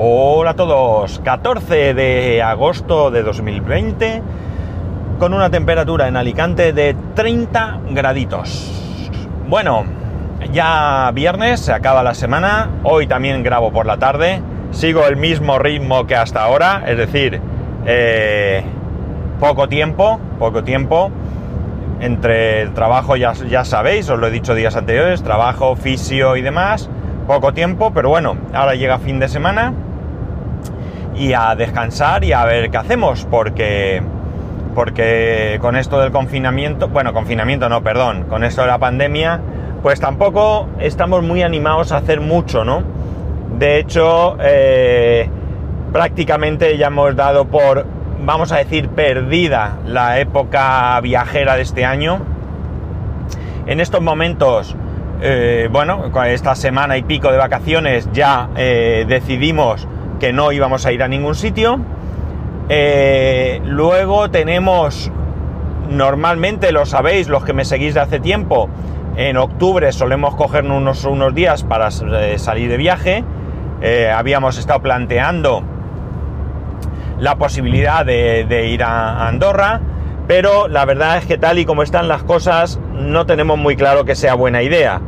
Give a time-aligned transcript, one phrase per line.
[0.00, 4.22] Hola a todos, 14 de agosto de 2020
[5.18, 8.70] con una temperatura en Alicante de 30 graditos.
[9.48, 9.84] Bueno,
[10.52, 14.40] ya viernes, se acaba la semana, hoy también grabo por la tarde,
[14.70, 17.40] sigo el mismo ritmo que hasta ahora, es decir,
[17.84, 18.62] eh,
[19.40, 21.10] poco tiempo, poco tiempo,
[21.98, 26.42] entre el trabajo ya, ya sabéis, os lo he dicho días anteriores, trabajo, fisio y
[26.42, 26.88] demás,
[27.26, 29.74] poco tiempo, pero bueno, ahora llega fin de semana
[31.18, 34.02] y a descansar y a ver qué hacemos, porque,
[34.74, 39.40] porque con esto del confinamiento, bueno, confinamiento no, perdón, con esto de la pandemia,
[39.82, 42.82] pues tampoco estamos muy animados a hacer mucho, ¿no?
[43.58, 45.28] De hecho, eh,
[45.92, 47.84] prácticamente ya hemos dado por,
[48.24, 52.20] vamos a decir, perdida la época viajera de este año.
[53.66, 54.76] En estos momentos,
[55.20, 60.92] eh, bueno, esta semana y pico de vacaciones ya eh, decidimos que no íbamos a
[60.92, 61.80] ir a ningún sitio.
[62.68, 65.10] Eh, luego tenemos,
[65.88, 68.68] normalmente lo sabéis, los que me seguís de hace tiempo,
[69.16, 73.24] en octubre solemos cogernos unos, unos días para eh, salir de viaje.
[73.80, 75.62] Eh, habíamos estado planteando
[77.18, 79.80] la posibilidad de, de ir a Andorra,
[80.26, 84.04] pero la verdad es que tal y como están las cosas, no tenemos muy claro
[84.04, 85.00] que sea buena idea.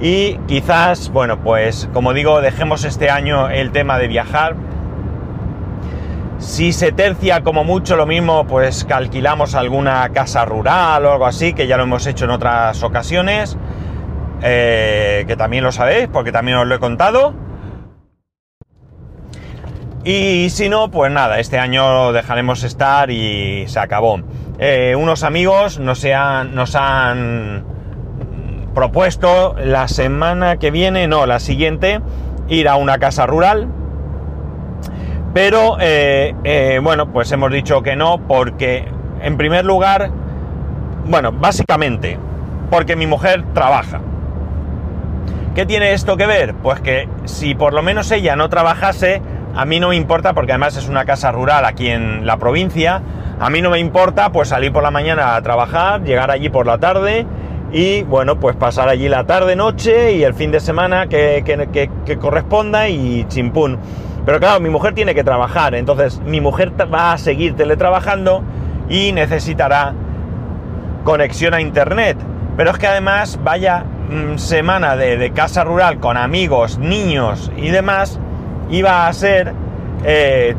[0.00, 4.54] Y quizás, bueno, pues como digo, dejemos este año el tema de viajar.
[6.38, 11.26] Si se tercia como mucho lo mismo, pues que alquilamos alguna casa rural o algo
[11.26, 13.56] así, que ya lo hemos hecho en otras ocasiones,
[14.42, 17.34] eh, que también lo sabéis, porque también os lo he contado.
[20.04, 24.20] Y si no, pues nada, este año dejaremos estar y se acabó.
[24.60, 27.77] Eh, unos amigos nos, han, nos han
[28.78, 32.00] propuesto la semana que viene, no, la siguiente,
[32.46, 33.66] ir a una casa rural.
[35.34, 38.84] Pero, eh, eh, bueno, pues hemos dicho que no porque,
[39.20, 40.10] en primer lugar,
[41.06, 42.20] bueno, básicamente,
[42.70, 44.00] porque mi mujer trabaja.
[45.56, 46.54] ¿Qué tiene esto que ver?
[46.54, 49.20] Pues que si por lo menos ella no trabajase,
[49.56, 53.02] a mí no me importa, porque además es una casa rural aquí en la provincia,
[53.40, 56.64] a mí no me importa pues salir por la mañana a trabajar, llegar allí por
[56.64, 57.26] la tarde
[57.72, 61.90] y bueno, pues pasar allí la tarde, noche y el fin de semana que, que,
[62.04, 63.78] que, corresponda y chimpún.
[64.24, 68.42] Pero claro, mi mujer tiene que trabajar, entonces mi mujer va a seguir teletrabajando
[68.88, 69.94] y necesitará
[71.04, 72.16] conexión a internet.
[72.56, 77.68] Pero es que además vaya mmm, semana de, de, casa rural con amigos, niños y
[77.68, 78.18] demás,
[78.70, 79.52] iba a ser
[80.04, 80.54] eh,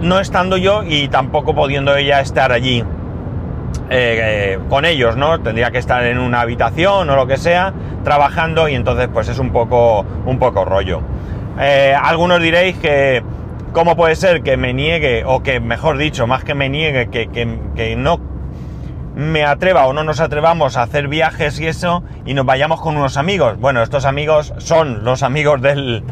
[0.00, 2.84] no estando yo y tampoco pudiendo ella estar allí.
[3.90, 5.40] Eh, eh, con ellos, ¿no?
[5.40, 7.72] Tendría que estar en una habitación o lo que sea,
[8.04, 11.00] trabajando y entonces pues es un poco, un poco rollo.
[11.58, 13.22] Eh, algunos diréis que
[13.72, 17.28] cómo puede ser que me niegue, o que mejor dicho, más que me niegue, que,
[17.28, 18.20] que, que no
[19.16, 22.94] me atreva o no nos atrevamos a hacer viajes y eso y nos vayamos con
[22.94, 23.58] unos amigos.
[23.58, 26.04] Bueno, estos amigos son los amigos del,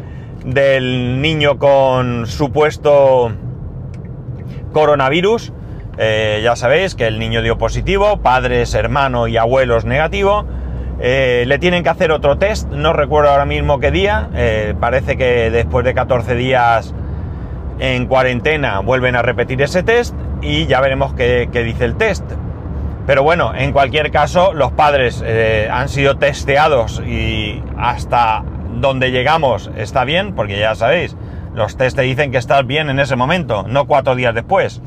[0.43, 3.31] del niño con supuesto
[4.73, 5.53] coronavirus
[5.97, 10.45] eh, ya sabéis que el niño dio positivo, padres, hermano y abuelos negativo.
[10.99, 14.29] Eh, le tienen que hacer otro test, no recuerdo ahora mismo qué día.
[14.35, 16.93] Eh, parece que después de 14 días
[17.79, 22.23] en cuarentena vuelven a repetir ese test y ya veremos qué, qué dice el test.
[23.07, 25.23] Pero bueno, en cualquier caso, los padres
[25.71, 28.43] han sido testeados y hasta
[28.81, 31.15] donde llegamos está bien, porque ya sabéis,
[31.55, 34.81] los test te dicen que estás bien en ese momento, no cuatro días después.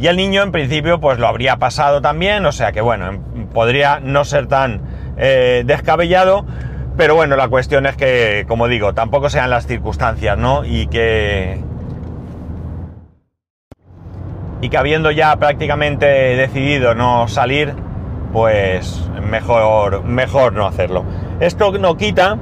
[0.00, 3.20] Y el niño en principio pues lo habría pasado también, o sea que bueno,
[3.52, 4.80] podría no ser tan
[5.18, 6.46] eh, descabellado,
[6.96, 10.64] pero bueno, la cuestión es que, como digo, tampoco sean las circunstancias, ¿no?
[10.64, 11.62] Y que...
[14.62, 17.74] Y que habiendo ya prácticamente decidido no salir,
[18.32, 21.04] pues mejor, mejor no hacerlo.
[21.40, 22.38] Esto no quita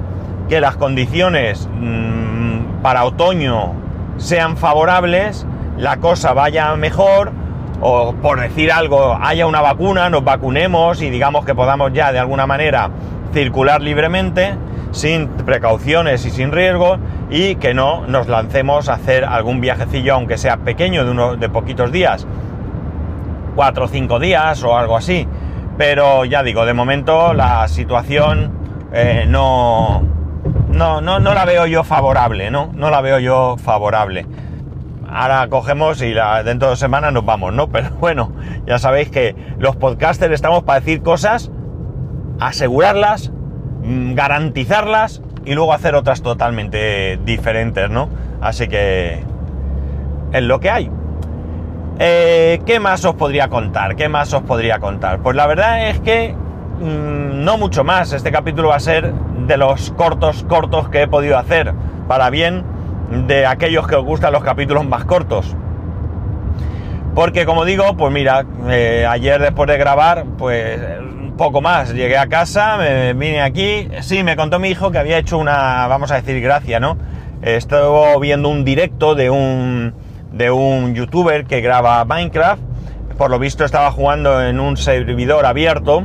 [0.47, 3.73] que las condiciones mmm, para otoño
[4.15, 5.45] sean favorables,
[5.77, 7.31] la cosa vaya mejor,
[7.81, 12.19] o por decir algo, haya una vacuna, nos vacunemos y digamos que podamos ya de
[12.19, 12.89] alguna manera
[13.33, 14.55] circular libremente,
[14.91, 16.97] sin precauciones y sin riesgo,
[17.29, 21.47] y que no nos lancemos a hacer algún viajecillo, aunque sea pequeño, de, uno, de
[21.49, 22.27] poquitos días,
[23.55, 25.27] cuatro o cinco días o algo así.
[25.77, 28.51] Pero ya digo, de momento la situación
[28.91, 30.01] eh, no,
[30.69, 32.71] no, no, no la veo yo favorable, ¿no?
[32.73, 34.25] No la veo yo favorable
[35.11, 37.67] ahora cogemos y dentro de dos semanas nos vamos, ¿no?
[37.71, 38.33] Pero bueno,
[38.65, 41.51] ya sabéis que los podcasters estamos para decir cosas,
[42.39, 43.31] asegurarlas,
[43.83, 48.09] garantizarlas y luego hacer otras totalmente diferentes, ¿no?
[48.41, 49.23] Así que
[50.31, 50.91] es lo que hay.
[52.01, 53.95] Eh, ¿Qué más os podría contar?
[53.95, 55.19] ¿Qué más os podría contar?
[55.19, 58.13] Pues la verdad es que mm, no mucho más.
[58.13, 61.73] Este capítulo va a ser de los cortos, cortos que he podido hacer.
[62.07, 62.63] Para bien
[63.11, 65.55] de aquellos que os gustan los capítulos más cortos.
[67.15, 72.17] Porque como digo, pues mira, eh, ayer después de grabar, pues un poco más, llegué
[72.17, 76.11] a casa, me vine aquí, sí, me contó mi hijo que había hecho una, vamos
[76.11, 76.97] a decir, gracia, ¿no?
[77.41, 79.93] Estuvo viendo un directo de un,
[80.31, 82.61] de un youtuber que graba Minecraft,
[83.17, 86.03] por lo visto estaba jugando en un servidor abierto,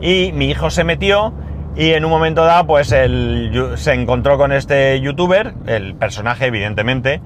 [0.00, 1.34] y mi hijo se metió
[1.76, 7.20] y en un momento dado, pues él se encontró con este youtuber, el personaje, evidentemente,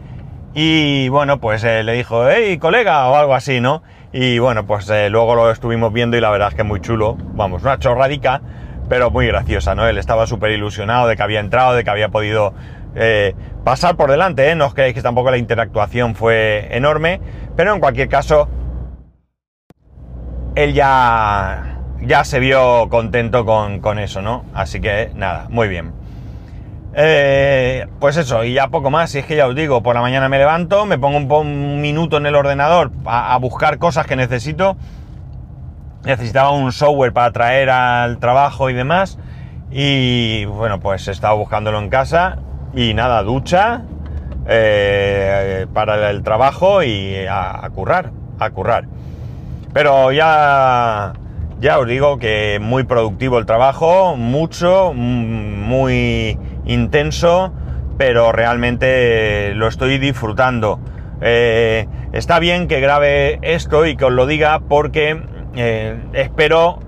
[0.55, 3.85] y bueno, pues eh, le dijo, hey, colega, o algo así, ¿no?
[4.13, 7.17] Y bueno, pues eh, luego lo estuvimos viendo y la verdad es que muy chulo,
[7.35, 8.43] vamos, una chorradica,
[8.89, 9.87] pero muy graciosa, ¿no?
[9.87, 12.53] Él estaba súper ilusionado de que había entrado, de que había podido
[12.97, 14.57] eh, pasar por delante, ¿eh?
[14.57, 17.21] No os creéis que tampoco la interactuación fue enorme,
[17.55, 18.49] pero en cualquier caso,
[20.57, 24.45] él ya ya se vio contento con, eso, ¿no?
[24.55, 25.93] Así que nada, muy bien.
[26.95, 30.01] Eh, pues eso, y ya poco más, si es que ya os digo, por la
[30.01, 34.77] mañana me levanto, me pongo un, minuto en el ordenador a, buscar cosas que necesito.
[36.05, 39.19] Necesitaba un software para traer al trabajo y demás.
[39.71, 42.39] Y bueno, pues he estado buscándolo en casa.
[42.75, 43.83] Y nada, ducha
[44.49, 48.87] eh, para el trabajo y a currar, a currar.
[49.73, 51.13] Pero ya
[51.61, 57.53] ya os digo que muy productivo el trabajo, mucho, muy intenso,
[57.99, 60.81] pero realmente lo estoy disfrutando.
[61.21, 65.23] Eh, está bien que grabe esto y que os lo diga porque
[65.55, 66.81] eh, espero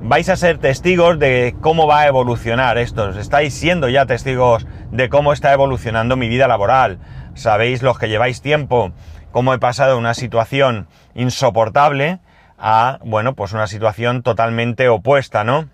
[0.00, 3.10] vais a ser testigos de cómo va a evolucionar esto.
[3.10, 6.98] Estáis siendo ya testigos de cómo está evolucionando mi vida laboral.
[7.34, 8.92] Sabéis los que lleváis tiempo
[9.30, 12.20] cómo he pasado una situación insoportable
[12.58, 15.68] a, bueno, pues una situación totalmente opuesta, ¿no?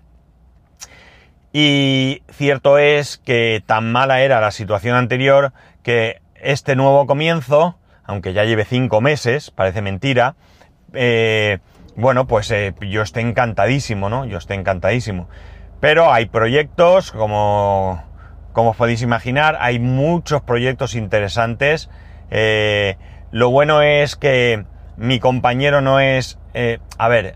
[1.51, 5.53] Y cierto es que tan mala era la situación anterior
[5.83, 10.35] que este nuevo comienzo, aunque ya lleve cinco meses, parece mentira,
[10.93, 11.59] eh,
[11.95, 14.25] bueno, pues eh, yo estoy encantadísimo, ¿no?
[14.25, 15.29] Yo estoy encantadísimo.
[15.79, 18.03] Pero hay proyectos, como,
[18.51, 21.89] como os podéis imaginar, hay muchos proyectos interesantes.
[22.31, 22.97] Eh,
[23.31, 24.65] lo bueno es que
[24.97, 27.35] mi compañero no es eh, a ver,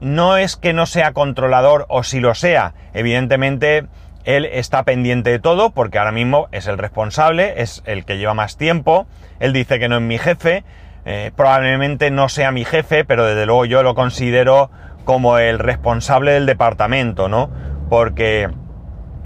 [0.00, 3.86] no es que no sea controlador o si lo sea, evidentemente
[4.24, 8.34] él está pendiente de todo porque ahora mismo es el responsable, es el que lleva
[8.34, 9.06] más tiempo,
[9.40, 10.64] él dice que no es mi jefe,
[11.04, 14.70] eh, probablemente no sea mi jefe, pero desde luego yo lo considero
[15.04, 17.50] como el responsable del departamento, ¿no?
[17.88, 18.48] Porque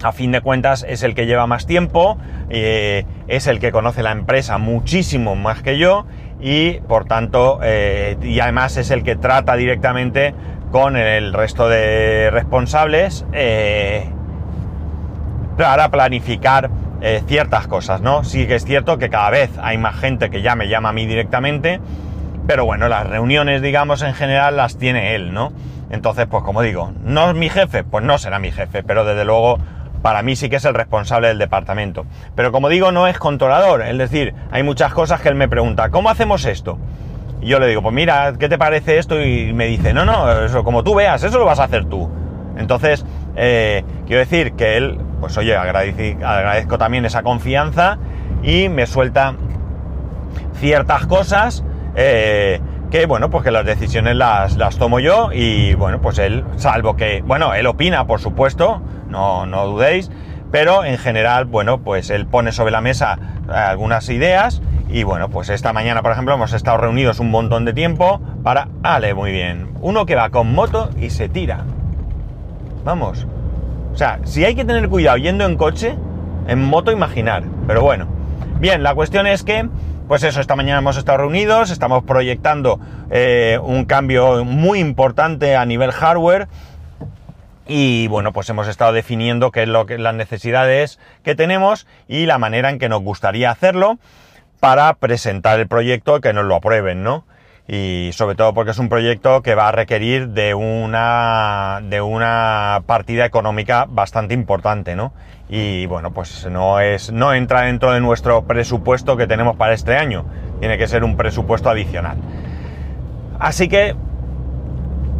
[0.02, 2.18] a fin de cuentas es el que lleva más tiempo,
[2.48, 6.06] eh, es el que conoce la empresa muchísimo más que yo
[6.40, 10.34] y por tanto, eh, y además es el que trata directamente
[10.70, 14.04] con el resto de responsables eh,
[15.56, 18.24] para planificar eh, ciertas cosas, ¿no?
[18.24, 20.92] Sí que es cierto que cada vez hay más gente que ya me llama a
[20.92, 21.80] mí directamente,
[22.46, 25.52] pero bueno, las reuniones, digamos, en general las tiene él, ¿no?
[25.90, 27.84] Entonces, pues como digo, ¿no es mi jefe?
[27.84, 29.58] Pues no será mi jefe, pero desde luego
[30.02, 32.06] para mí sí que es el responsable del departamento.
[32.34, 35.90] Pero como digo, no es controlador, es decir, hay muchas cosas que él me pregunta,
[35.90, 36.78] ¿cómo hacemos esto?
[37.40, 39.20] Y yo le digo, pues mira, ¿qué te parece esto?
[39.20, 42.10] Y me dice, no, no, eso como tú veas, eso lo vas a hacer tú.
[42.56, 43.04] Entonces,
[43.36, 47.98] eh, quiero decir que él, pues oye, agradezco también esa confianza
[48.42, 49.34] y me suelta
[50.58, 56.00] ciertas cosas eh, que, bueno, pues que las decisiones las, las tomo yo y, bueno,
[56.00, 60.10] pues él, salvo que, bueno, él opina, por supuesto, no, no dudéis,
[60.50, 65.28] pero en general, bueno, pues él pone sobre la mesa eh, algunas ideas y bueno,
[65.28, 68.68] pues esta mañana, por ejemplo, hemos estado reunidos un montón de tiempo para...
[68.82, 69.70] Ale, muy bien.
[69.80, 71.64] Uno que va con moto y se tira.
[72.84, 73.26] Vamos.
[73.92, 75.96] O sea, si hay que tener cuidado yendo en coche,
[76.46, 77.42] en moto imaginar.
[77.66, 78.06] Pero bueno.
[78.60, 79.68] Bien, la cuestión es que,
[80.08, 82.78] pues eso, esta mañana hemos estado reunidos, estamos proyectando
[83.10, 86.48] eh, un cambio muy importante a nivel hardware
[87.66, 92.26] y bueno, pues hemos estado definiendo qué es lo que las necesidades que tenemos y
[92.26, 93.98] la manera en que nos gustaría hacerlo
[94.60, 97.24] para presentar el proyecto que nos lo aprueben, ¿no?
[97.68, 102.82] Y sobre todo porque es un proyecto que va a requerir de una de una
[102.86, 105.12] partida económica bastante importante, ¿no?
[105.48, 109.96] Y bueno, pues no es no entra dentro de nuestro presupuesto que tenemos para este
[109.96, 110.26] año.
[110.60, 112.18] Tiene que ser un presupuesto adicional.
[113.38, 113.96] Así que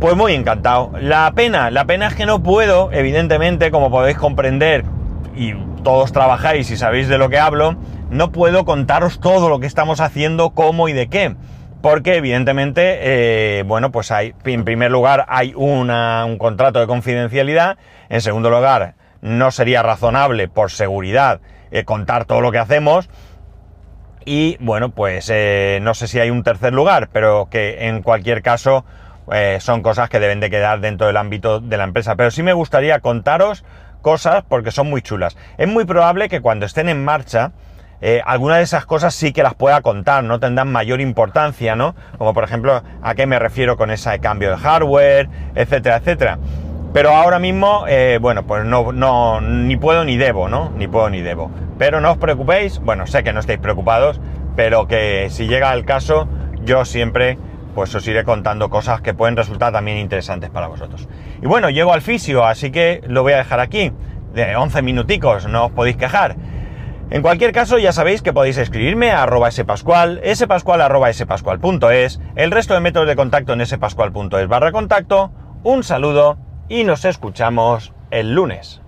[0.00, 0.92] Pues muy encantado.
[1.00, 4.84] La pena, la pena es que no puedo, evidentemente, como podéis comprender,
[5.34, 7.76] y todos trabajáis y sabéis de lo que hablo,
[8.10, 11.34] no puedo contaros todo lo que estamos haciendo, cómo y de qué.
[11.82, 17.78] Porque evidentemente, eh, bueno, pues hay, en primer lugar, hay una, un contrato de confidencialidad.
[18.08, 21.40] En segundo lugar, no sería razonable, por seguridad,
[21.70, 23.08] eh, contar todo lo que hacemos.
[24.24, 28.42] Y bueno, pues eh, no sé si hay un tercer lugar, pero que en cualquier
[28.42, 28.84] caso
[29.58, 32.14] son cosas que deben de quedar dentro del ámbito de la empresa.
[32.14, 33.64] Pero sí me gustaría contaros
[34.00, 35.36] cosas porque son muy chulas.
[35.58, 37.50] Es muy probable que cuando estén en marcha,
[38.00, 41.94] eh, alguna de esas cosas sí que las pueda contar, no tendrán mayor importancia, ¿no?
[42.18, 46.38] Como por ejemplo, a qué me refiero con ese cambio de hardware, etcétera, etcétera.
[46.92, 50.70] Pero ahora mismo, eh, bueno, pues no, no, ni puedo ni debo, ¿no?
[50.76, 51.50] Ni puedo ni debo.
[51.78, 54.20] Pero no os preocupéis, bueno, sé que no estáis preocupados,
[54.56, 56.28] pero que si llega el caso,
[56.64, 57.38] yo siempre
[57.74, 61.06] pues os iré contando cosas que pueden resultar también interesantes para vosotros.
[61.42, 63.92] Y bueno, llego al fisio, así que lo voy a dejar aquí,
[64.32, 66.36] de 11 minuticos, no os podéis quejar.
[67.08, 72.50] En cualquier caso, ya sabéis que podéis escribirme a arroba spascual, spascual arroba spascual.es, el
[72.50, 75.30] resto de métodos de contacto en spascual.es barra contacto.
[75.62, 76.36] Un saludo
[76.68, 78.82] y nos escuchamos el lunes.